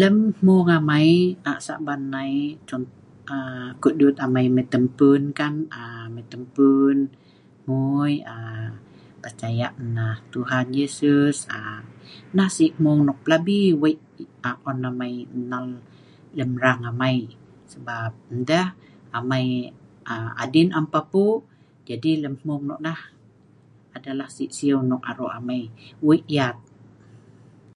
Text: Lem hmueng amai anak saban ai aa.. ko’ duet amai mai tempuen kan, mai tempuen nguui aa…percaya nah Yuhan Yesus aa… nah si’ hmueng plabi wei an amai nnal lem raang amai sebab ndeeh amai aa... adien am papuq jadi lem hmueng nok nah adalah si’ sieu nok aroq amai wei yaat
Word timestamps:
Lem 0.00 0.16
hmueng 0.36 0.70
amai 0.76 1.08
anak 1.48 1.58
saban 1.66 2.02
ai 2.22 2.32
aa.. 3.36 3.68
ko’ 3.82 3.88
duet 3.98 4.16
amai 4.24 4.46
mai 4.54 4.66
tempuen 4.72 5.22
kan, 5.38 5.54
mai 6.14 6.24
tempuen 6.32 6.98
nguui 7.64 8.12
aa…percaya 8.34 9.68
nah 9.96 10.16
Yuhan 10.32 10.66
Yesus 10.78 11.36
aa… 11.58 11.80
nah 12.36 12.48
si’ 12.56 12.64
hmueng 12.76 13.00
plabi 13.24 13.60
wei 13.82 13.94
an 14.70 14.84
amai 14.90 15.14
nnal 15.38 15.66
lem 16.38 16.50
raang 16.62 16.82
amai 16.90 17.18
sebab 17.72 18.10
ndeeh 18.40 18.68
amai 19.18 19.46
aa... 20.10 20.30
adien 20.42 20.68
am 20.78 20.86
papuq 20.94 21.38
jadi 21.88 22.10
lem 22.22 22.34
hmueng 22.40 22.62
nok 22.68 22.80
nah 22.86 23.00
adalah 23.96 24.28
si’ 24.36 24.44
sieu 24.56 24.78
nok 24.90 25.02
aroq 25.10 25.32
amai 25.38 25.62
wei 26.06 26.22
yaat 26.36 26.56